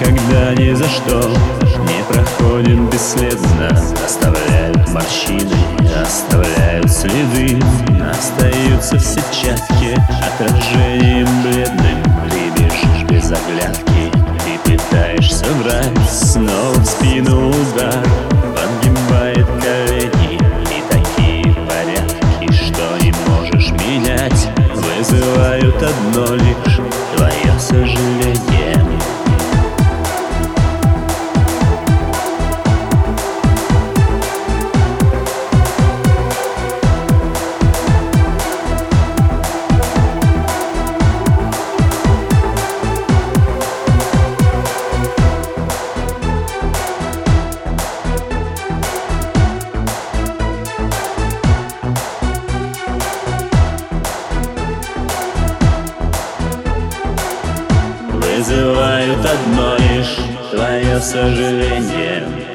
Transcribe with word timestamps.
Никогда 0.00 0.54
ни 0.54 0.72
за 0.72 0.88
что. 0.88 1.20
Не 1.84 2.02
проходим 2.08 2.88
бесследно 2.88 3.68
Оставляют 4.02 4.88
морщины, 4.88 5.54
оставляют 6.02 6.90
следы. 6.90 7.60
Остаются 8.10 8.98
все 8.98 9.20
чатки 9.30 10.00
отражением 10.22 11.28
бледным. 11.42 12.02
Ты 12.30 12.62
бежишь 12.62 13.10
без 13.10 13.26
оглядки, 13.26 14.10
ты 14.42 14.70
пытаешься 14.70 15.44
врать 15.62 16.10
Снова 16.10 16.78
в 16.78 16.86
спину 16.86 17.50
удар, 17.50 18.02
подгибает 18.56 19.46
колени. 19.62 20.40
И 20.62 20.82
такие 20.90 21.54
порядки, 21.68 22.50
что 22.52 22.96
не 23.04 23.12
можешь 23.28 23.70
менять 23.72 24.48
Вызывают 24.74 25.76
одно 25.76 26.36
лишь 26.36 26.80
твое 27.16 27.58
сожаление 27.58 28.49
вызывают 58.50 59.24
одно 59.24 59.76
лишь 59.76 60.16
твое 60.50 61.00
сожаление 61.00 62.49